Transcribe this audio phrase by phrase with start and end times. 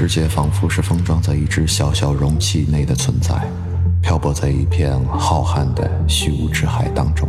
[0.00, 3.34] 世界仿佛是封装在一只小小容器内的存在，
[4.00, 7.28] 漂泊在一片浩瀚的虚无之海当中。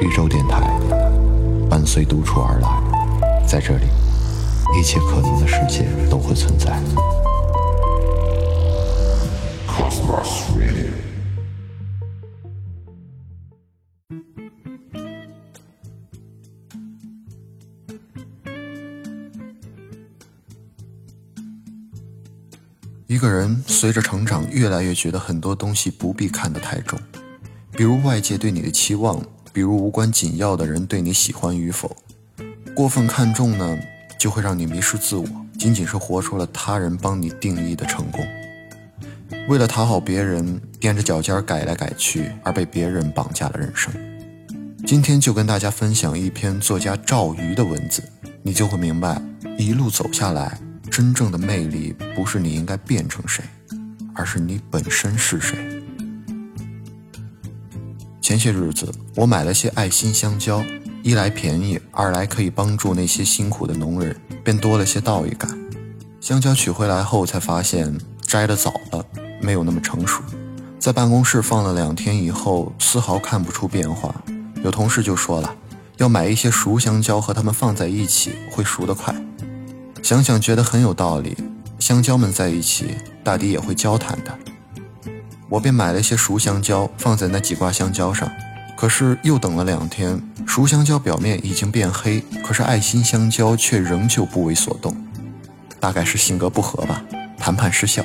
[0.00, 0.68] 宇宙电台
[1.70, 3.84] 伴随独处而来，在这里，
[4.76, 6.76] 一切可能的世界都会存在。
[23.12, 26.98] 一个人随着成长，越来越觉得很多东西不必看得太重，
[27.72, 29.22] 比如外界对你的期望，
[29.52, 31.94] 比如无关紧要的人对你喜欢与否。
[32.74, 33.78] 过分看重呢，
[34.18, 35.26] 就会让你迷失自我，
[35.58, 38.26] 仅仅是活出了他人帮你定义的成功。
[39.46, 43.92] 为了讨好别人，踮着脚尖改来改去，而被别人绑架了人生。
[44.86, 48.02] 今天就跟大家分享一篇作家赵瑜的文字，
[48.42, 49.20] 你就会明白，
[49.58, 50.58] 一路走下来。
[50.92, 53.42] 真正的魅力不是你应该变成谁，
[54.14, 55.56] 而是你本身是谁。
[58.20, 60.62] 前些日子，我买了些爱心香蕉，
[61.02, 65.50] 一来便宜，二来可以帮助那些辛苦的农人，便多了些道义感。
[66.20, 69.02] 香蕉取回来后，才发现摘得早了，
[69.40, 70.22] 没有那么成熟。
[70.78, 74.14] 在办公室放了两天以后，丝毫看不出变化。
[74.62, 75.56] 有同事就说了，
[75.96, 79.14] 要买一些熟香蕉和它们放在一起，会熟得快。
[80.02, 81.36] 想想觉得很有道理，
[81.78, 84.36] 香蕉们在一起，大抵也会交谈的。
[85.48, 88.28] 我便买了些熟香蕉放在那几挂香蕉上，
[88.76, 94.92] 可是又等了两天，熟香蕉表面已经变黑，可是爱心香蕉却仍旧不为所动。
[95.78, 97.04] 大概是性格不合吧，
[97.38, 98.04] 谈判失效。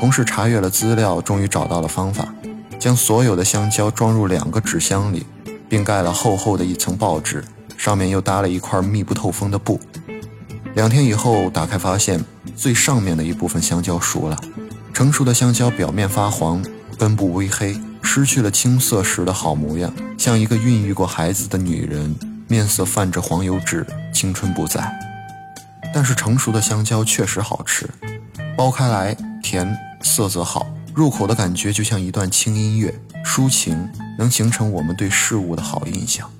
[0.00, 2.34] 同事查阅了资料，终于找到了方法，
[2.78, 5.26] 将所有的香蕉装入两个纸箱里，
[5.68, 7.44] 并盖了厚厚的一层报纸，
[7.76, 9.78] 上面又搭了一块密不透风的布。
[10.78, 14.38] 两天以后打开，发现最上面的一部分香蕉熟了。
[14.94, 16.64] 成熟的香蕉表面发黄，
[16.96, 22.14] 根部微黑，失去了青涩时的好模样，像一个孕育过孩子的女人，
[22.46, 23.84] 面色泛着黄油脂，
[24.14, 24.88] 青春不在。
[25.92, 27.90] 但是成熟的香蕉确实好吃，
[28.56, 32.94] 剥开来甜，色泽好，入口的感觉就像一段轻音乐，
[33.24, 36.30] 抒情，能形成我们对事物的好印象。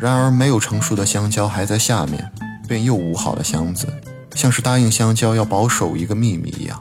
[0.00, 2.32] 然而没有成熟的香蕉还在下面。
[2.66, 3.86] 便又捂好了箱子，
[4.34, 6.80] 像是答应香蕉要保守一个秘密一样。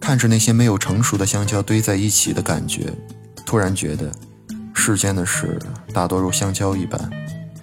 [0.00, 2.92] 看着那些没有成熟的香蕉堆在一起的感觉，
[3.46, 4.10] 突然觉得
[4.74, 5.58] 世间的事
[5.92, 7.10] 大多如香蕉一般，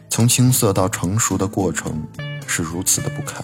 [0.09, 2.01] 从青涩到成熟的过程
[2.47, 3.44] 是如此的不堪。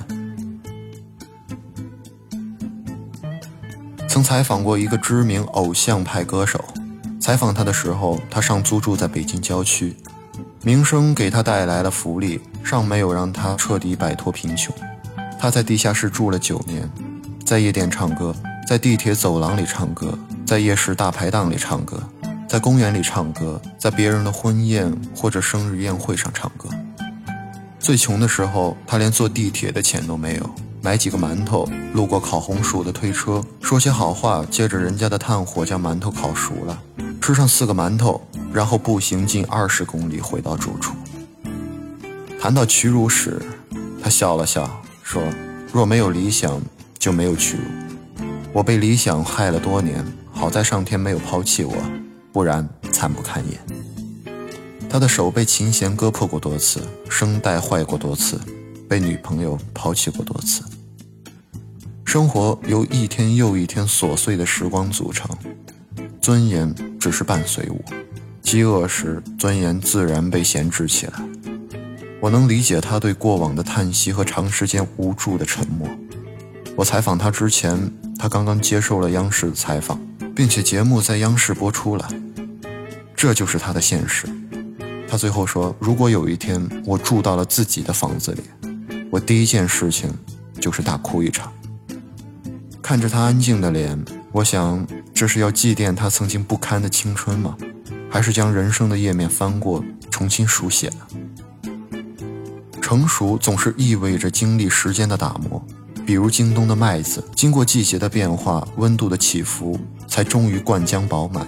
[4.08, 6.64] 曾采访过一个知名偶像派歌手，
[7.20, 9.98] 采访他的时候，他尚租住在北京郊区。
[10.66, 14.76] 名声给他带来了福利，尚没有让他彻底摆脱贫穷。
[15.38, 16.90] 他在地下室住了九年，
[17.46, 18.36] 在夜店唱歌，
[18.68, 22.02] 在地铁走廊里唱歌，在夜市大排档里唱歌，
[22.50, 26.68] 在公园里唱歌，在别人的婚宴或者生日宴会上唱歌。
[27.80, 30.50] 最穷的时候，他连坐地铁的钱都没有，
[30.82, 36.82] 买几个馒头，路过烤红薯的推车，说些好话，借着人家的炭火将馒头烤熟了，
[37.22, 38.20] 吃上四个馒头。
[38.56, 40.96] 然后步行近二十公里回到住处。
[42.40, 43.42] 谈到屈辱时，
[44.02, 45.22] 他笑了笑说
[45.74, 46.62] ：“若没有理想，
[46.98, 47.64] 就没有屈辱。
[48.54, 50.02] 我被理想害了多年，
[50.32, 51.76] 好在上天没有抛弃我，
[52.32, 53.60] 不然惨不堪言。”
[54.90, 56.80] 他的手被琴弦割破过多次，
[57.10, 58.40] 声带坏过多次，
[58.88, 60.64] 被女朋友抛弃过多次。
[62.06, 65.30] 生活由一天又一天琐碎的时光组成，
[66.22, 68.05] 尊严只是伴随我。
[68.46, 71.14] 饥饿时，尊严自然被闲置起来。
[72.22, 75.90] 我能理解他对过往的叹息和长时间无助的沉默。
[76.76, 80.00] 我采访他之前，他刚刚接受了央视的采访，
[80.36, 82.08] 并且节目在央视播出了。
[83.16, 84.28] 这就是他的现实。
[85.08, 88.44] 他最后说：“如果有一天我住到了自己的房子里，
[89.10, 90.14] 我第一件事情
[90.62, 91.52] 就是大哭一场。”
[92.80, 94.00] 看着他安静的脸，
[94.32, 94.86] 我想，
[95.16, 97.58] 这是要祭奠他曾经不堪的青春吗？
[98.16, 101.72] 还是将人生的页面翻过，重新书写呢？
[102.82, 105.62] 成熟总是意味着经历时间的打磨，
[106.06, 109.78] 比如京东的麦子，经过季节的变化、温度的起伏，
[110.08, 111.46] 才终于灌浆饱满。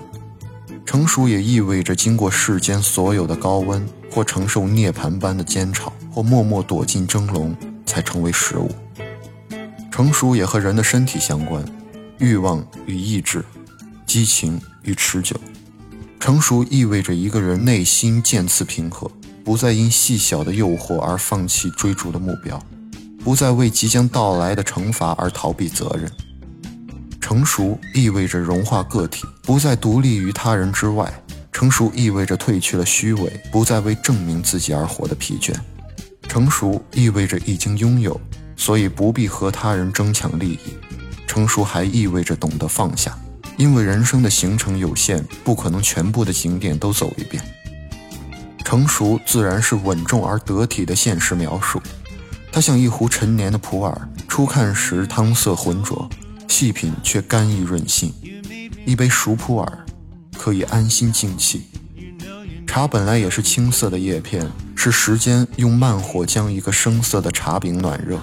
[0.86, 7.56] 成熟也意味着经过世间所有的高温，或承受涅槃般的煎炒，或默默躲进蒸笼，
[7.86, 8.70] 才成为食物。
[9.90, 11.64] 成熟也和人的身体相关，
[12.18, 13.42] 欲望与意志，
[14.06, 15.34] 激情与持久。
[16.20, 19.10] 成熟意味着一个人内心渐次平和，
[19.44, 22.62] 不再因细小的诱惑而放弃追逐的目标，
[23.24, 26.12] 不再为即将到来的惩罚而逃避责任。
[27.22, 31.12] 成熟意味着融化个体，不再独立于他人之外。
[31.52, 35.54] 成熟意味着褪去了虚伪，不再为证明自己而活的疲倦。
[36.28, 38.20] 成熟意味着已经拥有，
[38.56, 40.60] 所以不必和他人争抢利益。
[41.26, 43.18] 成熟还意味着懂得放下，
[43.58, 47.44] 因为人生的行程有限，不可能全部的景点都走一遍。
[48.64, 51.82] 成熟自然是稳重而得体的现实描述。
[52.52, 53.94] 它像一壶陈年的普洱，
[54.28, 56.10] 初看时汤色浑浊，
[56.48, 58.14] 细品却甘意润性。
[58.86, 59.68] 一杯熟普洱。
[60.38, 61.66] 可以安心静气。
[62.68, 68.20] 茶本来也是青色的叶片，是时间用慢火将一个生涩的茶饼暖热。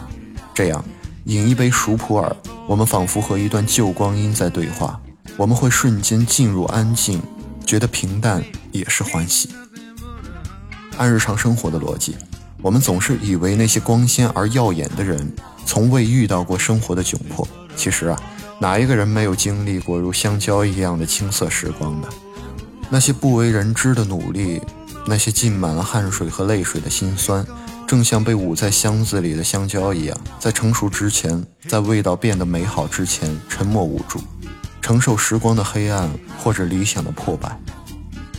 [0.54, 0.82] 这样，
[1.24, 2.34] 饮一杯熟普洱，
[2.68, 4.98] 我们仿佛和一段旧光阴在对话。
[5.36, 7.20] 我们会瞬间进入安静，
[7.66, 9.50] 觉得平淡也是欢喜。
[10.96, 12.16] 按日常生活的逻辑，
[12.62, 15.34] 我们总是以为那些光鲜而耀眼的人，
[15.66, 17.46] 从未遇到过生活的窘迫。
[17.76, 18.20] 其实啊。
[18.60, 22.08] 哪一个人没有经历过如香蕉一样的青涩时光呢？
[22.88, 24.62] 那些不为人知的努力，
[25.06, 27.44] 那些浸满了汗水和泪水的辛酸，
[27.84, 34.20] 正像被捂在箱子里的香蕉一样，在成熟之前，在味道变得美好之前，沉默无助，
[34.84, 37.58] 承受时光的黑暗或者理想的破败。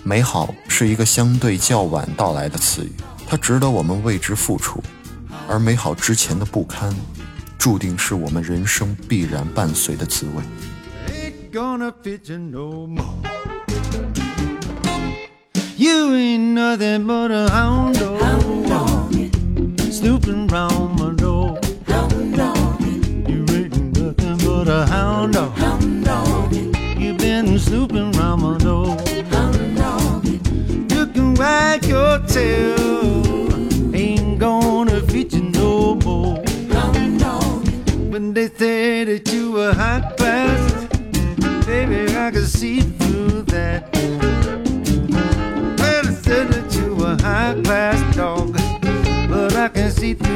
[0.03, 2.91] 美好是一个相对较晚到来的词语，
[3.25, 4.79] 它值得我们为之付出，
[5.49, 6.95] 而美好之前的不堪。
[7.57, 10.43] 注定是我们人生必然伴随的滋味。
[11.51, 11.63] You
[16.11, 17.84] ain't nothing but a hound
[31.45, 36.41] Wag your tail, ain't gonna fit you no more.
[38.11, 40.87] When they say that you were high class,
[41.67, 43.93] baby, I can see through that.
[45.77, 48.53] Well, they said that you were high class dog,
[49.29, 50.34] but I can see through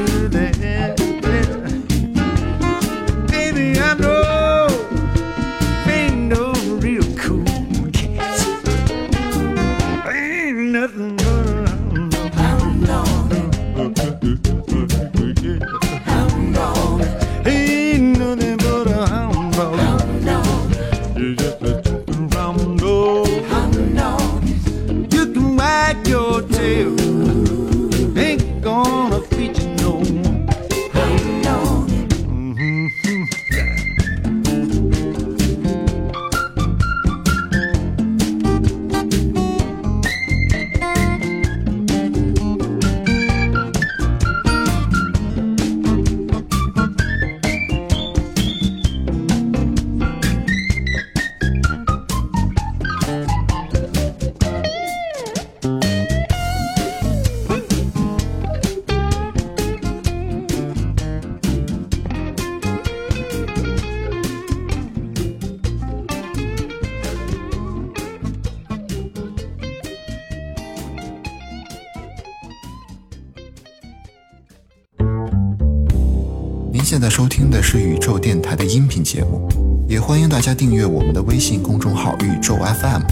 [76.99, 79.47] 现在收听的是宇宙电台的音频节目，
[79.87, 83.03] 也欢迎大家订阅我们的微信公众号“宇宙 FM”。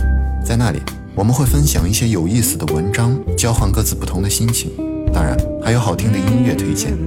[0.46, 0.82] 在那里，
[1.16, 4.72] 我们会分享一些有意思的文章，交换各自不同的心情，
[5.14, 6.98] 当然还有好听的音乐推荐。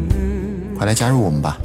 [0.74, 1.58] 快来加入我们吧！